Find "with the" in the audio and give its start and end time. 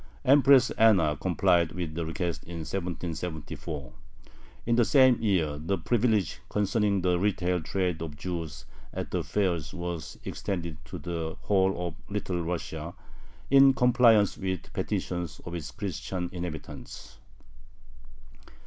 1.73-2.03